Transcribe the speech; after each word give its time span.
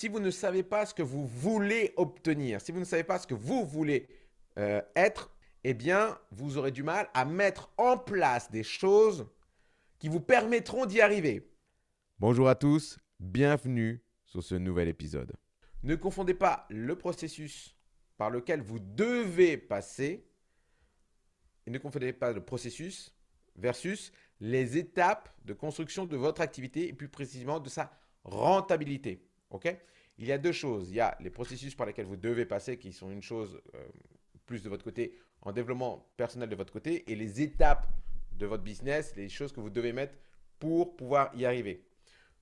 si 0.00 0.08
vous 0.08 0.18
ne 0.18 0.30
savez 0.30 0.62
pas 0.62 0.86
ce 0.86 0.94
que 0.94 1.02
vous 1.02 1.26
voulez 1.26 1.92
obtenir, 1.98 2.62
si 2.62 2.72
vous 2.72 2.78
ne 2.78 2.86
savez 2.86 3.04
pas 3.04 3.18
ce 3.18 3.26
que 3.26 3.34
vous 3.34 3.66
voulez 3.66 4.08
euh, 4.56 4.80
être, 4.96 5.30
eh 5.62 5.74
bien, 5.74 6.18
vous 6.30 6.56
aurez 6.56 6.70
du 6.70 6.82
mal 6.82 7.10
à 7.12 7.26
mettre 7.26 7.70
en 7.76 7.98
place 7.98 8.50
des 8.50 8.62
choses 8.62 9.26
qui 9.98 10.08
vous 10.08 10.20
permettront 10.20 10.86
d'y 10.86 11.02
arriver. 11.02 11.52
Bonjour 12.18 12.48
à 12.48 12.54
tous, 12.54 12.98
bienvenue 13.18 14.02
sur 14.24 14.42
ce 14.42 14.54
nouvel 14.54 14.88
épisode. 14.88 15.34
Ne 15.82 15.96
confondez 15.96 16.32
pas 16.32 16.66
le 16.70 16.96
processus 16.96 17.76
par 18.16 18.30
lequel 18.30 18.62
vous 18.62 18.78
devez 18.78 19.58
passer 19.58 20.26
et 21.66 21.70
ne 21.70 21.76
confondez 21.76 22.14
pas 22.14 22.32
le 22.32 22.42
processus 22.42 23.14
versus 23.54 24.12
les 24.40 24.78
étapes 24.78 25.28
de 25.44 25.52
construction 25.52 26.06
de 26.06 26.16
votre 26.16 26.40
activité 26.40 26.88
et 26.88 26.94
plus 26.94 27.10
précisément 27.10 27.60
de 27.60 27.68
sa 27.68 27.92
rentabilité. 28.24 29.29
Ok? 29.50 29.74
Il 30.18 30.26
y 30.26 30.32
a 30.32 30.38
deux 30.38 30.52
choses. 30.52 30.90
Il 30.90 30.96
y 30.96 31.00
a 31.00 31.16
les 31.20 31.30
processus 31.30 31.74
par 31.74 31.86
lesquels 31.86 32.06
vous 32.06 32.16
devez 32.16 32.46
passer 32.46 32.78
qui 32.78 32.92
sont 32.92 33.10
une 33.10 33.22
chose 33.22 33.60
euh, 33.74 33.88
plus 34.46 34.62
de 34.62 34.68
votre 34.68 34.84
côté 34.84 35.18
en 35.42 35.52
développement 35.52 36.06
personnel 36.16 36.48
de 36.48 36.56
votre 36.56 36.72
côté 36.72 37.10
et 37.10 37.14
les 37.14 37.40
étapes 37.40 37.86
de 38.32 38.46
votre 38.46 38.62
business, 38.62 39.14
les 39.16 39.28
choses 39.28 39.52
que 39.52 39.60
vous 39.60 39.70
devez 39.70 39.92
mettre 39.92 40.14
pour 40.58 40.96
pouvoir 40.96 41.30
y 41.34 41.44
arriver. 41.44 41.84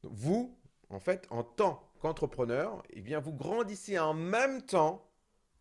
Vous, 0.02 0.56
en 0.91 1.01
fait, 1.01 1.27
en 1.30 1.42
tant 1.42 1.82
qu'entrepreneur, 2.01 2.82
eh 2.91 3.01
bien, 3.01 3.20
vous 3.20 3.32
grandissez 3.32 3.98
en 3.98 4.15
même 4.15 4.62
temps 4.62 5.04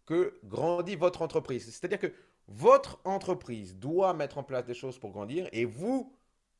que 0.06 0.40
grandit 0.44 0.96
votre 0.96 1.22
entreprise. 1.22 1.66
C'est-à-dire 1.66 2.00
que 2.00 2.14
votre 2.48 3.00
entreprise 3.04 3.76
doit 3.76 4.14
mettre 4.14 4.38
en 4.38 4.44
place 4.44 4.66
des 4.66 4.74
choses 4.74 4.98
pour 4.98 5.12
grandir 5.12 5.50
et 5.52 5.66
vous, 5.66 6.14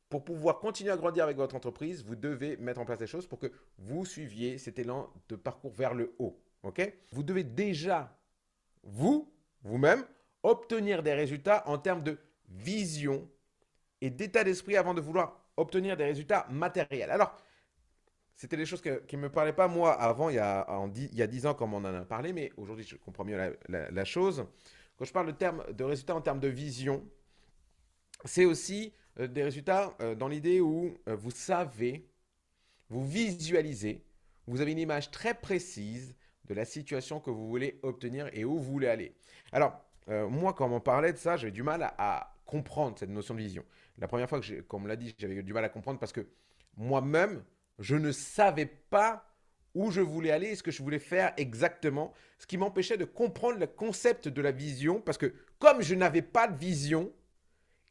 pour 0.08 0.24
pouvoir 0.24 0.58
continuer 0.58 0.90
à 0.90 0.96
grandir 0.96 1.24
avec 1.24 1.36
votre 1.36 1.54
entreprise, 1.54 2.02
vous 2.04 2.16
devez 2.16 2.56
mettre 2.56 2.80
en 2.80 2.84
place 2.84 2.98
des 2.98 3.06
choses 3.06 3.26
pour 3.26 3.38
que 3.38 3.52
vous 3.78 4.04
suiviez 4.04 4.58
cet 4.58 4.78
élan 4.78 5.12
de 5.28 5.36
parcours 5.36 5.72
vers 5.72 5.94
le 5.94 6.14
haut. 6.18 6.40
ok? 6.62 6.92
Vous 7.12 7.22
devez 7.22 7.44
déjà, 7.44 8.16
vous, 8.82 9.30
vous-même, 9.62 10.04
obtenir 10.42 11.02
des 11.02 11.12
résultats 11.12 11.62
en 11.66 11.78
termes 11.78 12.02
de 12.02 12.18
vision 12.48 13.28
et 14.00 14.10
d'état 14.10 14.44
d'esprit 14.44 14.76
avant 14.76 14.94
de 14.94 15.00
vouloir 15.00 15.38
obtenir 15.56 15.96
des 15.96 16.04
résultats 16.04 16.46
matériels. 16.50 17.10
Alors, 17.10 17.36
c'était 18.34 18.56
des 18.56 18.66
choses 18.66 18.80
qui 18.80 19.16
ne 19.16 19.22
me 19.22 19.30
parlaient 19.30 19.52
pas 19.52 19.66
moi 19.66 19.92
avant, 19.92 20.28
il 20.28 20.36
y 20.36 20.38
a, 20.38 20.64
il 20.94 21.14
y 21.14 21.22
a 21.22 21.26
10 21.26 21.46
ans 21.46 21.54
comme 21.54 21.74
on 21.74 21.78
en 21.78 21.92
a 21.92 22.04
parlé, 22.04 22.32
mais 22.32 22.52
aujourd'hui 22.56 22.84
je 22.84 22.94
comprends 22.94 23.24
mieux 23.24 23.56
la, 23.68 24.04
chose. 24.04 24.46
Quand 24.96 25.04
je 25.04 25.12
parle 25.12 25.26
de, 25.26 25.32
termes, 25.32 25.64
de 25.72 25.84
résultats 25.84 26.14
en 26.14 26.20
termes 26.20 26.38
de 26.38 26.48
vision, 26.48 27.04
c'est 28.24 28.44
aussi 28.44 28.94
des 29.26 29.42
résultats 29.42 29.96
euh, 30.00 30.14
dans 30.14 30.28
l'idée 30.28 30.60
où 30.60 30.94
euh, 31.08 31.16
vous 31.16 31.30
savez, 31.30 32.06
vous 32.88 33.06
visualisez, 33.06 34.04
vous 34.46 34.60
avez 34.60 34.72
une 34.72 34.78
image 34.78 35.10
très 35.10 35.34
précise 35.34 36.14
de 36.44 36.54
la 36.54 36.64
situation 36.64 37.20
que 37.20 37.30
vous 37.30 37.48
voulez 37.48 37.78
obtenir 37.82 38.30
et 38.32 38.44
où 38.44 38.56
vous 38.56 38.72
voulez 38.72 38.88
aller. 38.88 39.14
Alors, 39.52 39.84
moi, 40.30 40.54
quand 40.54 40.72
on 40.72 40.80
parlait 40.80 41.12
de 41.12 41.18
ça, 41.18 41.36
j'avais 41.36 41.52
du 41.52 41.62
mal 41.62 41.82
à, 41.98 42.34
comprendre 42.46 42.98
cette 42.98 43.10
notion 43.10 43.34
de 43.34 43.40
vision. 43.40 43.62
La 43.98 44.08
première 44.08 44.26
fois 44.26 44.40
que, 44.40 44.62
comme 44.62 44.84
on 44.84 44.86
l'a 44.86 44.96
dit, 44.96 45.14
j'avais 45.18 45.42
du 45.42 45.52
mal 45.52 45.64
à 45.64 45.68
comprendre 45.68 45.98
parce 45.98 46.12
que 46.12 46.26
moi-même, 46.78 47.44
je 47.78 47.94
ne 47.94 48.10
savais 48.10 48.66
pas 48.66 49.28
où 49.74 49.90
je 49.90 50.00
voulais 50.00 50.30
aller 50.30 50.48
et 50.48 50.56
ce 50.56 50.62
que 50.62 50.70
je 50.70 50.82
voulais 50.82 50.98
faire 50.98 51.32
exactement, 51.36 52.12
ce 52.38 52.46
qui 52.46 52.56
m'empêchait 52.56 52.96
de 52.96 53.04
comprendre 53.04 53.58
le 53.58 53.66
concept 53.66 54.28
de 54.28 54.42
la 54.42 54.50
vision, 54.50 55.00
parce 55.00 55.18
que 55.18 55.34
comme 55.58 55.82
je 55.82 55.94
n'avais 55.94 56.22
pas 56.22 56.48
de 56.48 56.58
vision, 56.58 57.12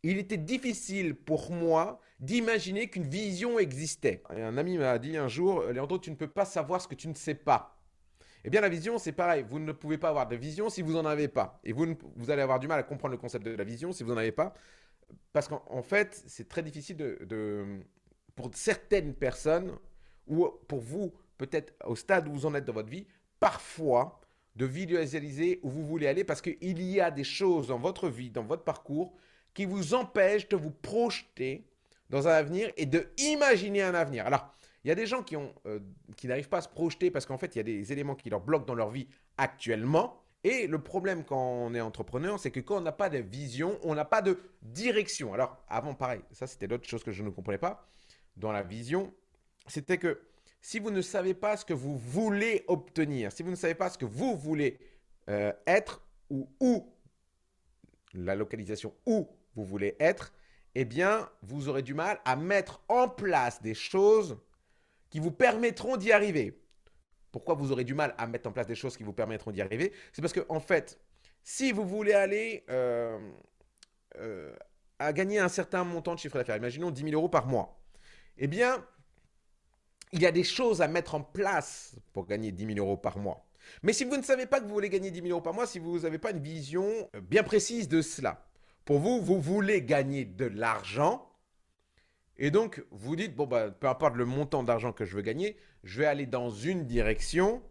il 0.04 0.18
était 0.18 0.38
difficile 0.38 1.16
pour 1.16 1.52
moi 1.52 2.00
d'imaginer 2.20 2.90
qu'une 2.90 3.08
vision 3.08 3.60
existait. 3.60 4.24
un 4.30 4.58
ami 4.58 4.78
m'a 4.78 4.98
dit 5.00 5.18
un 5.18 5.28
jour, 5.28 5.64
Léandro, 5.64 6.00
tu 6.00 6.10
ne 6.12 6.16
peux 6.16 6.28
pas 6.28 6.46
savoir 6.46 6.82
ce 6.82 6.88
que 6.88 6.96
tu 6.96 7.08
ne 7.08 7.14
sais 7.14 7.36
pas. 7.36 7.78
Eh 8.44 8.50
bien, 8.50 8.62
la 8.62 8.70
vision, 8.70 8.98
c'est 8.98 9.12
pareil. 9.12 9.44
Vous 9.48 9.60
ne 9.60 9.72
pouvez 9.72 9.98
pas 9.98 10.10
avoir 10.10 10.28
de 10.28 10.36
vision 10.36 10.70
si 10.70 10.82
vous 10.82 10.94
n'en 10.94 11.06
avez 11.06 11.28
pas. 11.28 11.60
Et 11.64 11.74
vous, 11.74 11.98
allez 12.30 12.42
avoir 12.42 12.60
du 12.60 12.68
mal 12.68 12.80
à 12.80 12.84
comprendre 12.84 13.12
le 13.12 13.18
concept 13.18 13.46
de 13.46 13.52
la 13.52 13.64
vision 13.64 13.92
si 13.92 14.04
vous 14.04 14.12
n'en 14.12 14.18
avez 14.18 14.32
pas. 14.32 14.54
Parce 15.34 15.48
qu'en 15.48 15.82
fait, 15.82 16.24
c'est 16.28 16.48
très 16.48 16.64
difficile 16.64 17.18
pour 18.36 18.50
certaines 18.54 19.14
personnes, 19.14 19.78
ou 20.28 20.48
pour 20.68 20.80
vous, 20.80 21.14
peut-être 21.38 21.74
au 21.86 21.96
stade 21.96 22.28
où 22.28 22.32
vous 22.32 22.46
en 22.46 22.54
êtes 22.56 22.66
dans 22.66 22.74
votre 22.74 22.90
vie, 22.90 23.08
parfois 23.40 24.20
de 24.56 24.66
visualiser 24.66 25.60
où 25.64 25.70
vous 25.70 25.86
voulez 25.86 26.08
aller 26.08 26.24
parce 26.24 26.42
qu'il 26.42 26.82
y 26.82 27.00
a 27.00 27.12
des 27.12 27.24
choses 27.24 27.68
dans 27.68 27.78
votre 27.78 28.10
vie, 28.10 28.32
dans 28.32 28.44
votre 28.44 28.64
parcours, 28.64 29.14
qui 29.58 29.66
vous 29.66 29.96
empêchent 29.96 30.48
de 30.50 30.56
vous 30.56 30.70
projeter 30.70 31.66
dans 32.12 32.28
un 32.28 32.32
avenir 32.32 32.72
et 32.78 32.86
de 32.86 33.08
imaginer 33.18 33.82
un 33.82 33.96
avenir. 33.96 34.28
Alors, 34.28 34.54
il 34.84 34.88
y 34.88 34.92
a 34.92 34.96
des 34.96 35.08
gens 35.08 35.24
qui, 35.24 35.36
ont, 35.36 35.52
euh, 35.66 35.80
qui 36.16 36.28
n'arrivent 36.28 36.48
pas 36.48 36.60
à 36.60 36.62
se 36.62 36.70
projeter 36.70 37.10
parce 37.10 37.26
qu'en 37.26 37.40
fait, 37.40 37.56
il 37.56 37.58
y 37.58 37.62
a 37.62 37.64
des 37.64 37.92
éléments 37.92 38.14
qui 38.14 38.30
leur 38.30 38.40
bloquent 38.40 38.68
dans 38.68 38.76
leur 38.76 38.92
vie 38.92 39.08
actuellement. 39.36 40.22
Et 40.44 40.68
le 40.68 40.78
problème 40.78 41.24
quand 41.26 41.42
on 41.42 41.74
est 41.74 41.82
entrepreneur, 41.82 42.40
c'est 42.40 42.52
que 42.52 42.60
quand 42.60 42.78
on 42.78 42.82
n'a 42.82 42.92
pas 42.92 43.10
de 43.10 43.18
vision, 43.18 43.80
on 43.82 43.96
n'a 43.96 44.06
pas 44.06 44.22
de 44.22 44.38
direction. 44.62 45.34
Alors, 45.34 45.58
avant, 45.68 45.96
pareil, 45.96 46.22
ça 46.34 46.46
c'était 46.46 46.68
l'autre 46.68 46.88
chose 46.88 47.04
que 47.04 47.12
je 47.12 47.24
ne 47.24 47.32
comprenais 47.32 47.58
pas 47.58 47.90
dans 48.36 48.52
la 48.52 48.62
vision, 48.62 49.12
c'était 49.66 49.98
que 49.98 50.22
si 50.62 50.78
vous 50.78 50.92
ne 50.92 51.02
savez 51.02 51.34
pas 51.34 51.58
ce 51.58 51.66
que 51.66 51.74
vous 51.74 51.98
voulez 51.98 52.64
obtenir, 52.68 53.32
si 53.32 53.42
vous 53.42 53.50
ne 53.50 53.56
savez 53.56 53.74
pas 53.74 53.90
ce 53.90 53.98
que 53.98 54.06
vous 54.06 54.38
voulez 54.38 54.78
euh, 55.30 55.52
être 55.66 56.04
ou 56.30 56.48
où, 56.60 56.94
la 58.14 58.36
localisation 58.36 58.94
où 59.08 59.28
vous 59.58 59.66
voulez 59.66 59.96
être, 60.00 60.34
eh 60.76 60.86
bien, 60.86 61.30
vous 61.42 61.70
aurez 61.70 61.82
du 61.82 61.94
mal 61.94 62.20
à 62.26 62.36
mettre 62.36 62.82
en 62.88 63.10
place 63.10 63.62
des 63.62 63.74
choses 63.74 64.38
qui 65.10 65.20
vous 65.20 65.32
permettront 65.32 65.98
d'y 65.98 66.12
arriver. 66.12 66.62
Pourquoi 67.32 67.56
vous 67.56 67.72
aurez 67.72 67.84
du 67.84 67.94
mal 67.94 68.14
à 68.18 68.28
mettre 68.28 68.48
en 68.48 68.52
place 68.52 68.68
des 68.68 68.76
choses 68.76 68.96
qui 68.96 69.04
vous 69.04 69.14
permettront 69.14 69.52
d'y 69.52 69.62
arriver? 69.62 69.92
C'est 70.14 70.22
parce 70.22 70.34
que, 70.34 70.46
en 70.50 70.60
fait, 70.60 71.00
si 71.44 71.72
vous 71.72 71.86
voulez 71.86 72.14
aller 72.14 72.66
euh, 72.70 73.18
euh, 74.18 74.56
à 75.00 75.12
gagner 75.14 75.40
un 75.40 75.50
certain 75.50 75.84
montant 75.84 76.14
de 76.14 76.20
chiffre 76.20 76.38
d'affaires, 76.38 76.58
imaginons 76.58 76.92
10 76.92 77.04
000 77.04 77.14
euros 77.14 77.30
par 77.30 77.48
mois, 77.48 77.80
eh 78.38 78.48
bien, 78.48 78.86
il 80.12 80.22
y 80.22 80.26
a 80.26 80.32
des 80.32 80.44
choses 80.44 80.82
à 80.82 80.88
mettre 80.88 81.16
en 81.16 81.22
place 81.22 81.96
pour 82.14 82.28
gagner 82.28 82.52
10 82.52 82.76
000 82.76 82.80
euros 82.80 82.98
par 82.98 83.18
mois. 83.18 83.48
Mais 83.84 83.94
si 83.94 84.06
vous 84.06 84.16
ne 84.16 84.22
savez 84.22 84.46
pas 84.46 84.60
que 84.60 84.66
vous 84.66 84.74
voulez 84.74 84.90
gagner 84.90 85.12
10 85.12 85.22
000 85.22 85.32
euros 85.32 85.42
par 85.42 85.54
mois, 85.54 85.66
si 85.66 85.80
vous 85.80 86.00
n'avez 86.00 86.20
pas 86.20 86.32
une 86.32 86.40
vision 86.40 87.10
euh, 87.16 87.22
bien 87.22 87.44
précise 87.44 87.88
de 87.88 88.02
cela, 88.02 88.48
pour 88.88 89.00
vous, 89.00 89.22
vous 89.22 89.42
voulez 89.42 89.82
gagner 89.82 90.24
de 90.24 90.46
l'argent, 90.46 91.30
et 92.38 92.52
donc 92.52 92.86
vous 92.90 93.18
dites, 93.18 93.36
bon, 93.36 93.46
bah, 93.46 93.70
peu 93.70 93.90
importe 93.90 94.16
le 94.16 94.24
montant 94.24 94.64
d'argent 94.64 94.94
que 94.94 95.04
je 95.04 95.14
veux 95.14 95.22
gagner, 95.22 95.58
je 95.84 96.00
vais 96.00 96.06
aller 96.06 96.26
dans 96.26 96.50
une 96.50 96.86
direction, 96.86 97.62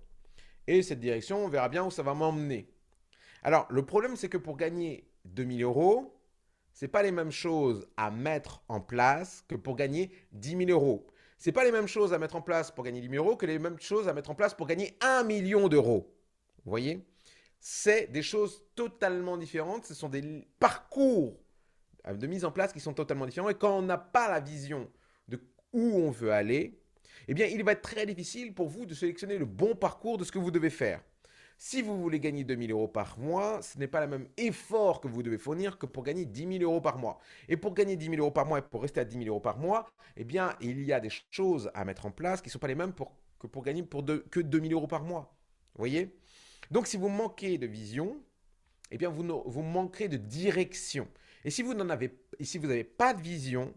et 0.66 0.82
cette 0.82 1.00
direction, 1.00 1.42
on 1.42 1.48
verra 1.48 1.70
bien 1.70 1.86
où 1.86 1.90
ça 1.90 2.02
va 2.02 2.12
m'emmener. 2.12 2.68
Alors, 3.42 3.66
le 3.70 3.82
problème, 3.82 4.14
c'est 4.14 4.28
que 4.28 4.36
pour 4.36 4.58
gagner 4.58 5.08
2 5.24 5.56
000 5.56 5.70
euros, 5.70 6.20
ce 6.74 6.84
n'est 6.84 6.90
pas 6.90 7.02
les 7.02 7.12
mêmes 7.12 7.30
choses 7.32 7.88
à 7.96 8.10
mettre 8.10 8.62
en 8.68 8.82
place 8.82 9.42
que 9.48 9.54
pour 9.54 9.74
gagner 9.74 10.12
10 10.32 10.66
000 10.66 10.70
euros 10.70 11.06
n'est 11.46 11.52
pas 11.52 11.64
les 11.64 11.72
mêmes 11.72 11.88
choses 11.88 12.12
à 12.12 12.18
mettre 12.18 12.36
en 12.36 12.42
place 12.42 12.70
pour 12.70 12.84
gagner 12.84 13.00
10 13.00 13.08
000 13.08 13.24
euros 13.24 13.36
que 13.36 13.46
les 13.46 13.58
mêmes 13.58 13.80
choses 13.80 14.06
à 14.06 14.12
mettre 14.12 14.28
en 14.28 14.34
place 14.34 14.52
pour 14.52 14.66
gagner 14.66 14.98
1 15.00 15.24
million 15.24 15.68
d'euros. 15.68 16.14
Vous 16.64 16.70
voyez? 16.70 17.06
C'est 17.68 18.12
des 18.12 18.22
choses 18.22 18.62
totalement 18.76 19.36
différentes. 19.36 19.86
Ce 19.86 19.94
sont 19.94 20.08
des 20.08 20.46
parcours 20.60 21.36
de 22.08 22.26
mise 22.28 22.44
en 22.44 22.52
place 22.52 22.72
qui 22.72 22.78
sont 22.78 22.94
totalement 22.94 23.26
différents. 23.26 23.48
Et 23.48 23.56
quand 23.56 23.76
on 23.76 23.82
n'a 23.82 23.98
pas 23.98 24.30
la 24.30 24.38
vision 24.38 24.88
de 25.26 25.40
où 25.72 25.96
on 25.96 26.12
veut 26.12 26.30
aller, 26.30 26.80
eh 27.26 27.34
bien, 27.34 27.46
il 27.46 27.64
va 27.64 27.72
être 27.72 27.82
très 27.82 28.06
difficile 28.06 28.54
pour 28.54 28.68
vous 28.68 28.86
de 28.86 28.94
sélectionner 28.94 29.36
le 29.36 29.46
bon 29.46 29.74
parcours 29.74 30.16
de 30.16 30.22
ce 30.22 30.30
que 30.30 30.38
vous 30.38 30.52
devez 30.52 30.70
faire. 30.70 31.02
Si 31.58 31.82
vous 31.82 32.00
voulez 32.00 32.20
gagner 32.20 32.44
2000 32.44 32.70
euros 32.70 32.86
par 32.86 33.18
mois, 33.18 33.60
ce 33.62 33.76
n'est 33.80 33.88
pas 33.88 34.00
le 34.00 34.06
même 34.06 34.28
effort 34.36 35.00
que 35.00 35.08
vous 35.08 35.24
devez 35.24 35.36
fournir 35.36 35.76
que 35.76 35.86
pour 35.86 36.04
gagner 36.04 36.24
10 36.24 36.58
000 36.58 36.70
euros 36.70 36.80
par 36.80 36.98
mois. 36.98 37.18
Et 37.48 37.56
pour 37.56 37.74
gagner 37.74 37.96
10 37.96 38.10
000 38.10 38.18
euros 38.18 38.30
par 38.30 38.46
mois 38.46 38.60
et 38.60 38.62
pour 38.62 38.82
rester 38.82 39.00
à 39.00 39.04
10 39.04 39.18
000 39.18 39.28
euros 39.28 39.40
par 39.40 39.58
mois, 39.58 39.90
eh 40.16 40.22
bien, 40.22 40.54
il 40.60 40.84
y 40.84 40.92
a 40.92 41.00
des 41.00 41.10
choses 41.32 41.68
à 41.74 41.84
mettre 41.84 42.06
en 42.06 42.12
place 42.12 42.40
qui 42.40 42.48
ne 42.48 42.52
sont 42.52 42.60
pas 42.60 42.68
les 42.68 42.76
mêmes 42.76 42.94
que 43.40 43.48
pour 43.48 43.64
gagner 43.64 43.84
que 43.84 44.38
2 44.38 44.60
000 44.60 44.72
euros 44.72 44.86
par 44.86 45.02
mois. 45.02 45.36
Vous 45.74 45.80
voyez? 45.80 46.16
Donc, 46.70 46.86
si 46.86 46.96
vous 46.96 47.08
manquez 47.08 47.58
de 47.58 47.66
vision, 47.66 48.16
eh 48.90 48.98
bien, 48.98 49.08
vous, 49.08 49.42
vous 49.46 49.62
manquerez 49.62 50.08
de 50.08 50.16
direction. 50.16 51.08
Et 51.44 51.50
si 51.50 51.62
vous 51.62 51.74
n'avez 51.74 52.18
si 52.40 52.58
pas 52.96 53.14
de 53.14 53.22
vision, 53.22 53.72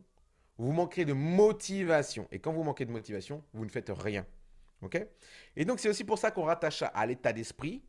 vous 0.57 0.71
manquerez 0.71 1.05
de 1.05 1.13
motivation. 1.13 2.27
Et 2.31 2.39
quand 2.39 2.51
vous 2.51 2.63
manquez 2.63 2.85
de 2.85 2.91
motivation, 2.91 3.43
vous 3.53 3.65
ne 3.65 3.69
faites 3.69 3.91
rien. 3.95 4.25
Et 5.55 5.65
donc, 5.65 5.79
c'est 5.79 5.89
aussi 5.89 6.03
pour 6.03 6.17
ça 6.17 6.31
qu'on 6.31 6.43
rattache 6.43 6.83
à 6.93 7.05
l'état 7.05 7.33
d'esprit, 7.33 7.83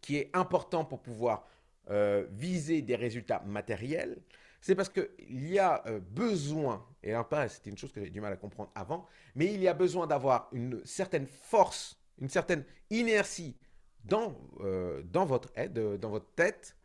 qui 0.00 0.16
est 0.16 0.30
important 0.34 0.84
pour 0.84 1.00
pouvoir 1.00 1.46
euh, 1.90 2.26
viser 2.32 2.82
des 2.82 2.96
résultats 2.96 3.42
matériels. 3.46 4.20
C'est 4.60 4.74
parce 4.74 4.88
qu'il 4.88 5.48
y 5.48 5.58
a 5.58 5.82
euh, 5.86 6.00
besoin, 6.00 6.86
et 7.02 7.12
là, 7.12 7.26
c'était 7.48 7.70
une 7.70 7.78
chose 7.78 7.92
que 7.92 8.02
j'ai 8.02 8.10
du 8.10 8.20
mal 8.20 8.32
à 8.32 8.36
comprendre 8.36 8.70
avant, 8.74 9.06
mais 9.34 9.52
il 9.54 9.62
y 9.62 9.68
a 9.68 9.74
besoin 9.74 10.06
d'avoir 10.06 10.48
une 10.52 10.84
certaine 10.84 11.26
force, 11.26 11.98
une 12.20 12.28
certaine 12.28 12.64
inertie 12.90 13.56
dans, 14.04 14.36
euh, 14.60 15.02
aide, 15.54 15.98
dans 16.00 16.10
votre 16.10 16.34
tête 16.34 16.76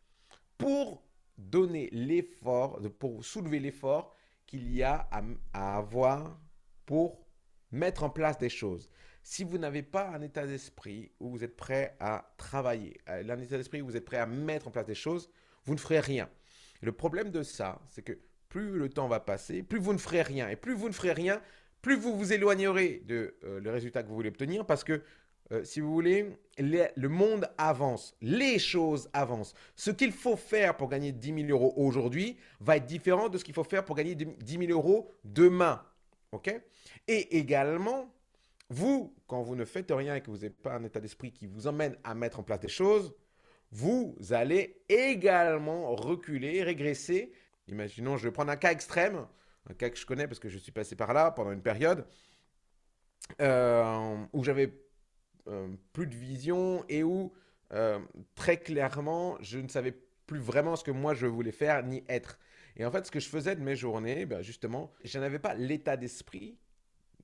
pour 0.58 1.02
donner 1.38 1.88
l'effort, 1.92 2.80
pour 2.98 3.24
soulever 3.24 3.58
l'effort 3.58 4.14
qu'il 4.46 4.72
y 4.72 4.82
a 4.82 5.08
à 5.52 5.76
avoir 5.76 6.40
pour 6.86 7.26
mettre 7.72 8.04
en 8.04 8.10
place 8.10 8.38
des 8.38 8.48
choses. 8.48 8.88
si 9.22 9.42
vous 9.42 9.58
n'avez 9.58 9.82
pas 9.82 10.08
un 10.10 10.22
état 10.22 10.46
d'esprit 10.46 11.10
où 11.18 11.30
vous 11.30 11.42
êtes 11.42 11.56
prêt 11.56 11.96
à 11.98 12.32
travailler, 12.36 12.96
un 13.08 13.40
état 13.40 13.56
d'esprit 13.56 13.82
où 13.82 13.86
vous 13.86 13.96
êtes 13.96 14.04
prêt 14.04 14.18
à 14.18 14.26
mettre 14.26 14.68
en 14.68 14.70
place 14.70 14.86
des 14.86 14.94
choses, 14.94 15.28
vous 15.64 15.74
ne 15.74 15.80
ferez 15.80 15.98
rien. 15.98 16.30
le 16.80 16.92
problème 16.92 17.30
de 17.32 17.42
ça, 17.42 17.80
c'est 17.88 18.02
que 18.02 18.16
plus 18.48 18.78
le 18.78 18.88
temps 18.88 19.08
va 19.08 19.20
passer, 19.20 19.62
plus 19.62 19.78
vous 19.78 19.92
ne 19.92 19.98
ferez 19.98 20.22
rien. 20.22 20.48
Et 20.48 20.56
plus 20.56 20.74
vous 20.74 20.88
ne 20.88 20.94
ferez 20.94 21.12
rien, 21.12 21.42
plus 21.82 21.96
vous 21.96 22.16
vous 22.16 22.32
éloignerez 22.32 23.02
de 23.04 23.36
euh, 23.44 23.60
le 23.60 23.70
résultat 23.70 24.02
que 24.02 24.08
vous 24.08 24.14
voulez 24.14 24.28
obtenir 24.28 24.64
parce 24.64 24.84
que 24.84 25.02
euh, 25.52 25.62
si 25.64 25.80
vous 25.80 25.92
voulez, 25.92 26.36
le 26.58 27.08
monde 27.08 27.48
avance, 27.56 28.16
les 28.20 28.58
choses 28.58 29.08
avancent. 29.12 29.54
Ce 29.76 29.90
qu'il 29.90 30.12
faut 30.12 30.36
faire 30.36 30.76
pour 30.76 30.88
gagner 30.88 31.12
10 31.12 31.46
000 31.46 31.50
euros 31.50 31.72
aujourd'hui 31.76 32.36
va 32.60 32.76
être 32.76 32.86
différent 32.86 33.28
de 33.28 33.38
ce 33.38 33.44
qu'il 33.44 33.54
faut 33.54 33.64
faire 33.64 33.84
pour 33.84 33.94
gagner 33.94 34.14
10 34.14 34.58
000 34.58 34.72
euros 34.72 35.10
demain. 35.24 35.82
OK? 36.32 36.52
Et 37.06 37.38
également, 37.38 38.12
vous, 38.70 39.14
quand 39.28 39.42
vous 39.42 39.54
ne 39.54 39.64
faites 39.64 39.92
rien 39.92 40.16
et 40.16 40.20
que 40.20 40.30
vous 40.30 40.38
n'avez 40.38 40.50
pas 40.50 40.74
un 40.74 40.82
état 40.82 41.00
d'esprit 41.00 41.32
qui 41.32 41.46
vous 41.46 41.68
emmène 41.68 41.96
à 42.02 42.14
mettre 42.14 42.40
en 42.40 42.42
place 42.42 42.60
des 42.60 42.68
choses, 42.68 43.14
vous 43.70 44.16
allez 44.30 44.82
également 44.88 45.94
reculer, 45.94 46.62
régresser. 46.62 47.32
Imaginons, 47.68 48.16
je 48.16 48.24
vais 48.24 48.32
prendre 48.32 48.50
un 48.50 48.56
cas 48.56 48.72
extrême, 48.72 49.26
un 49.70 49.74
cas 49.74 49.90
que 49.90 49.98
je 49.98 50.06
connais 50.06 50.26
parce 50.26 50.40
que 50.40 50.48
je 50.48 50.58
suis 50.58 50.72
passé 50.72 50.96
par 50.96 51.12
là 51.12 51.30
pendant 51.30 51.52
une 51.52 51.62
période 51.62 52.06
euh, 53.40 54.16
où 54.32 54.44
j'avais 54.44 54.72
plus 55.92 56.06
de 56.06 56.14
vision 56.14 56.84
et 56.88 57.02
où 57.02 57.32
euh, 57.72 57.98
très 58.34 58.58
clairement, 58.58 59.36
je 59.40 59.58
ne 59.58 59.68
savais 59.68 59.94
plus 60.26 60.38
vraiment 60.38 60.76
ce 60.76 60.84
que 60.84 60.90
moi 60.90 61.14
je 61.14 61.26
voulais 61.26 61.52
faire 61.52 61.82
ni 61.82 62.04
être. 62.08 62.38
Et 62.76 62.84
en 62.84 62.90
fait, 62.90 63.06
ce 63.06 63.10
que 63.10 63.20
je 63.20 63.28
faisais 63.28 63.56
de 63.56 63.62
mes 63.62 63.76
journées, 63.76 64.26
ben 64.26 64.42
justement, 64.42 64.92
je 65.04 65.18
n'avais 65.18 65.38
pas 65.38 65.54
l'état 65.54 65.96
d'esprit 65.96 66.58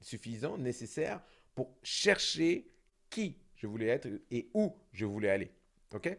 suffisant, 0.00 0.58
nécessaire 0.58 1.20
pour 1.54 1.76
chercher 1.82 2.70
qui 3.10 3.38
je 3.56 3.66
voulais 3.66 3.86
être 3.86 4.08
et 4.30 4.48
où 4.54 4.75
je 4.92 5.04
voulais 5.04 5.30
aller. 5.30 5.50
Ok? 5.94 6.16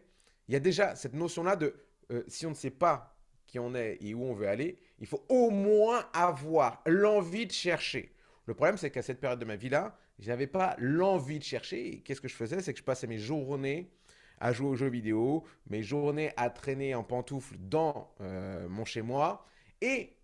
Il 0.48 0.54
y 0.54 0.56
a 0.56 0.60
déjà 0.60 0.94
cette 0.94 1.14
notion-là 1.14 1.56
de 1.56 1.74
euh, 2.10 2.22
si 2.28 2.46
on 2.46 2.50
ne 2.50 2.54
sait 2.54 2.70
pas 2.70 3.16
qui 3.46 3.58
on 3.58 3.74
est 3.74 3.98
et 4.00 4.14
où 4.14 4.24
on 4.24 4.34
veut 4.34 4.48
aller, 4.48 4.78
il 5.00 5.06
faut 5.06 5.24
au 5.28 5.50
moins 5.50 6.08
avoir 6.12 6.82
l'envie 6.86 7.46
de 7.46 7.52
chercher. 7.52 8.13
Le 8.46 8.54
problème, 8.54 8.76
c'est 8.76 8.90
qu'à 8.90 9.02
cette 9.02 9.20
période 9.20 9.38
de 9.38 9.44
ma 9.44 9.56
vie-là, 9.56 9.96
je 10.18 10.28
n'avais 10.28 10.46
pas 10.46 10.76
l'envie 10.78 11.38
de 11.38 11.44
chercher. 11.44 12.02
Qu'est-ce 12.04 12.20
que 12.20 12.28
je 12.28 12.34
faisais? 12.34 12.60
C'est 12.60 12.72
que 12.72 12.78
je 12.78 12.84
passais 12.84 13.06
mes 13.06 13.18
journées 13.18 13.90
à 14.38 14.52
jouer 14.52 14.68
aux 14.68 14.76
jeux 14.76 14.88
vidéo, 14.88 15.44
mes 15.68 15.82
journées 15.82 16.32
à 16.36 16.50
traîner 16.50 16.94
en 16.94 17.04
pantoufles 17.04 17.56
dans 17.58 18.12
euh, 18.20 18.68
mon 18.68 18.84
chez-moi. 18.84 19.46
Et 19.80 20.16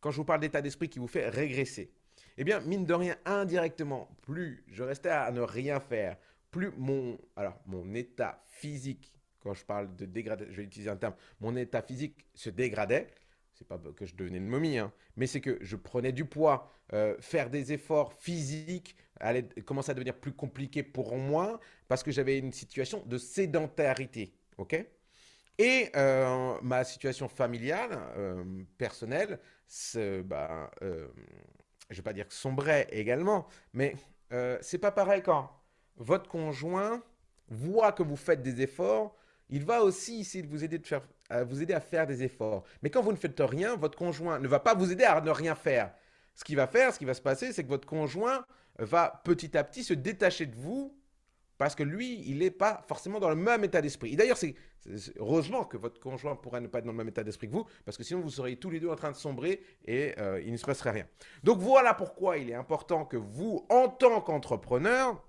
quand 0.00 0.10
je 0.10 0.18
vous 0.18 0.24
parle 0.24 0.40
d'état 0.40 0.60
d'esprit 0.60 0.88
qui 0.88 0.98
vous 0.98 1.06
fait 1.06 1.28
régresser, 1.28 1.92
eh 2.36 2.44
bien, 2.44 2.60
mine 2.60 2.84
de 2.84 2.94
rien, 2.94 3.16
indirectement, 3.24 4.08
plus 4.22 4.64
je 4.68 4.82
restais 4.82 5.08
à 5.08 5.30
ne 5.30 5.40
rien 5.40 5.80
faire, 5.80 6.16
plus 6.50 6.72
mon, 6.76 7.18
mon 7.66 7.94
état 7.94 8.42
physique, 8.46 9.12
quand 9.40 9.54
je 9.54 9.64
parle 9.64 9.94
de 9.96 10.04
dégradation, 10.06 10.52
je 10.52 10.56
vais 10.58 10.66
utiliser 10.66 10.90
un 10.90 10.96
terme, 10.96 11.14
mon 11.40 11.56
état 11.56 11.82
physique 11.82 12.26
se 12.34 12.50
dégradait, 12.50 13.08
pas 13.64 13.78
que 13.96 14.06
je 14.06 14.14
devenais 14.14 14.38
une 14.38 14.48
momie, 14.48 14.78
hein, 14.78 14.92
mais 15.16 15.26
c'est 15.26 15.40
que 15.40 15.58
je 15.60 15.76
prenais 15.76 16.12
du 16.12 16.24
poids, 16.24 16.70
euh, 16.92 17.16
faire 17.20 17.50
des 17.50 17.72
efforts 17.72 18.12
physiques 18.14 18.96
allait 19.20 19.48
commencer 19.64 19.90
à 19.90 19.94
devenir 19.94 20.14
plus 20.14 20.32
compliqué 20.32 20.82
pour 20.82 21.16
moi 21.16 21.60
parce 21.88 22.02
que 22.02 22.10
j'avais 22.10 22.38
une 22.38 22.52
situation 22.52 23.02
de 23.06 23.18
sédentarité, 23.18 24.34
ok? 24.58 24.84
Et 25.58 25.90
euh, 25.94 26.56
ma 26.62 26.82
situation 26.84 27.28
familiale, 27.28 27.98
euh, 28.16 28.44
personnelle, 28.76 29.38
bah, 30.24 30.70
je 30.80 31.96
vais 31.96 32.02
pas 32.02 32.12
dire 32.12 32.26
sombrait 32.28 32.88
également, 32.90 33.46
mais 33.72 33.94
c'est 34.60 34.78
pas 34.78 34.92
pareil 34.92 35.22
quand 35.22 35.50
votre 35.96 36.28
conjoint 36.28 37.02
voit 37.48 37.92
que 37.92 38.02
vous 38.02 38.16
faites 38.16 38.42
des 38.42 38.62
efforts, 38.62 39.16
il 39.48 39.64
va 39.64 39.82
aussi 39.82 40.20
essayer 40.20 40.42
de 40.42 40.48
vous 40.48 40.64
aider, 40.64 40.80
à 41.28 41.44
vous 41.44 41.62
aider 41.62 41.74
à 41.74 41.80
faire 41.80 42.06
des 42.06 42.22
efforts. 42.22 42.64
Mais 42.82 42.90
quand 42.90 43.02
vous 43.02 43.12
ne 43.12 43.16
faites 43.16 43.40
rien, 43.40 43.76
votre 43.76 43.96
conjoint 43.96 44.38
ne 44.38 44.48
va 44.48 44.60
pas 44.60 44.74
vous 44.74 44.90
aider 44.90 45.04
à 45.04 45.20
ne 45.20 45.30
rien 45.30 45.54
faire. 45.54 45.92
Ce 46.34 46.44
qui 46.44 46.54
va 46.54 46.66
faire, 46.66 46.92
ce 46.92 46.98
qui 46.98 47.04
va 47.04 47.14
se 47.14 47.22
passer, 47.22 47.52
c'est 47.52 47.62
que 47.62 47.68
votre 47.68 47.86
conjoint 47.86 48.44
va 48.78 49.22
petit 49.24 49.56
à 49.56 49.62
petit 49.62 49.84
se 49.84 49.94
détacher 49.94 50.46
de 50.46 50.56
vous 50.56 50.96
parce 51.58 51.74
que 51.74 51.84
lui, 51.84 52.22
il 52.26 52.38
n'est 52.38 52.50
pas 52.50 52.82
forcément 52.88 53.20
dans 53.20 53.28
le 53.28 53.36
même 53.36 53.62
état 53.62 53.80
d'esprit. 53.80 54.12
Et 54.12 54.16
d'ailleurs, 54.16 54.36
c'est 54.36 54.54
heureusement 55.18 55.64
que 55.64 55.76
votre 55.76 56.00
conjoint 56.00 56.34
pourrait 56.34 56.60
ne 56.60 56.66
pas 56.66 56.78
être 56.78 56.84
dans 56.84 56.90
le 56.90 56.96
même 56.98 57.08
état 57.08 57.22
d'esprit 57.22 57.48
que 57.48 57.52
vous, 57.52 57.66
parce 57.84 57.96
que 57.96 58.02
sinon 58.02 58.20
vous 58.20 58.30
seriez 58.30 58.56
tous 58.56 58.70
les 58.70 58.80
deux 58.80 58.88
en 58.88 58.96
train 58.96 59.12
de 59.12 59.16
sombrer 59.16 59.62
et 59.84 60.14
euh, 60.18 60.42
il 60.44 60.52
ne 60.52 60.56
se 60.56 60.66
passerait 60.66 60.90
rien. 60.90 61.06
Donc 61.44 61.58
voilà 61.60 61.94
pourquoi 61.94 62.38
il 62.38 62.50
est 62.50 62.54
important 62.54 63.04
que 63.04 63.16
vous, 63.16 63.64
en 63.70 63.88
tant 63.88 64.20
qu'entrepreneur, 64.20 65.22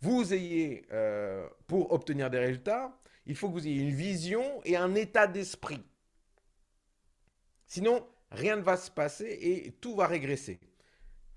vous 0.00 0.32
ayez, 0.34 0.84
euh, 0.92 1.48
pour 1.66 1.92
obtenir 1.92 2.30
des 2.30 2.38
résultats, 2.38 2.96
il 3.26 3.34
faut 3.34 3.48
que 3.48 3.54
vous 3.54 3.66
ayez 3.66 3.82
une 3.82 3.94
vision 3.94 4.42
et 4.64 4.76
un 4.76 4.94
état 4.94 5.26
d'esprit. 5.26 5.82
Sinon, 7.66 8.06
rien 8.30 8.56
ne 8.56 8.62
va 8.62 8.76
se 8.76 8.90
passer 8.90 9.38
et 9.40 9.72
tout 9.80 9.96
va 9.96 10.06
régresser. 10.06 10.60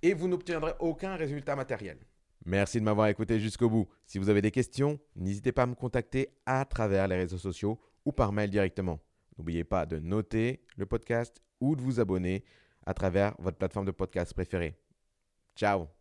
Et 0.01 0.13
vous 0.13 0.27
n'obtiendrez 0.27 0.73
aucun 0.79 1.15
résultat 1.15 1.56
matériel. 1.56 1.97
Merci 2.45 2.79
de 2.79 2.85
m'avoir 2.85 3.07
écouté 3.07 3.39
jusqu'au 3.39 3.69
bout. 3.69 3.88
Si 4.06 4.17
vous 4.17 4.29
avez 4.29 4.41
des 4.41 4.51
questions, 4.51 5.00
n'hésitez 5.15 5.51
pas 5.51 5.63
à 5.63 5.67
me 5.67 5.75
contacter 5.75 6.29
à 6.45 6.63
travers 6.65 7.07
les 7.07 7.17
réseaux 7.17 7.38
sociaux 7.38 7.79
ou 8.05 8.12
par 8.12 8.31
mail 8.31 8.50
directement. 8.50 9.00
N'oubliez 9.38 9.63
pas 9.63 9.85
de 9.85 10.00
noter 10.00 10.63
le 10.77 10.85
podcast 10.85 11.41
ou 11.59 11.75
de 11.75 11.81
vous 11.81 12.00
abonner 12.00 12.44
à 12.85 12.94
travers 12.94 13.35
votre 13.39 13.57
plateforme 13.57 13.85
de 13.85 13.91
podcast 13.91 14.33
préférée. 14.33 14.77
Ciao 15.55 15.99